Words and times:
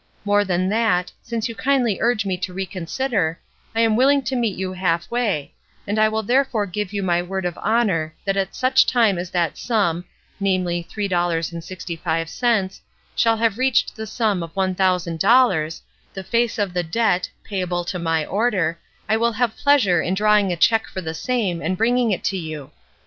More 0.25 0.43
than 0.43 0.67
that, 0.69 1.11
since 1.21 1.47
you 1.47 1.53
kindly 1.53 1.99
urge 2.01 2.25
me 2.25 2.35
to 2.35 2.53
reconsider, 2.55 3.39
I 3.75 3.81
am 3.81 3.95
willing 3.95 4.23
to 4.23 4.35
meet 4.35 4.57
you 4.57 4.73
halfway, 4.73 5.53
and 5.85 5.99
I 5.99 6.09
will 6.09 6.23
THE 6.23 6.33
"NEST 6.33 6.47
EGG" 6.47 6.51
369 6.71 6.71
therefore 6.71 6.87
give 6.87 6.93
you 6.93 7.03
my 7.23 7.29
word 7.29 7.45
of 7.45 7.59
honor 7.61 8.15
that 8.25 8.35
at 8.35 8.55
such 8.55 8.87
time 8.87 9.19
as 9.19 9.29
that 9.29 9.59
sum, 9.59 10.05
namely, 10.39 10.81
three 10.89 11.07
dollars 11.07 11.51
and 11.53 11.63
sixty 11.63 11.95
five 11.95 12.29
cents, 12.31 12.81
shall 13.15 13.37
have 13.37 13.59
reached 13.59 13.95
the 13.95 14.07
sum 14.07 14.41
of 14.41 14.55
one 14.55 14.73
thousand 14.73 15.19
dollars, 15.19 15.83
the 16.15 16.23
face 16.23 16.57
of 16.57 16.73
the 16.73 16.81
debt, 16.81 17.29
payable 17.43 17.85
to 17.85 17.99
my 17.99 18.25
order, 18.25 18.79
I 19.07 19.17
will 19.17 19.33
have 19.33 19.55
pleasure 19.55 20.01
in 20.01 20.15
drawing 20.15 20.51
a 20.51 20.57
check 20.57 20.87
for 20.87 21.01
the 21.01 21.13
same 21.13 21.61
and 21.61 21.77
bringing 21.77 22.09
it 22.09 22.23
to 22.23 22.37
you. 22.37 22.71